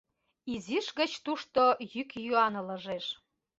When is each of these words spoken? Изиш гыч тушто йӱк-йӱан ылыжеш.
Изиш 0.53 0.87
гыч 0.99 1.11
тушто 1.25 1.63
йӱк-йӱан 1.93 2.53
ылыжеш. 2.61 3.05